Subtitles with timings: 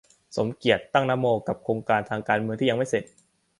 [0.35, 3.03] สมเกียรติ ตั้งนโม กับโครงการทางการเมืองที่ยังไม่เสร็จ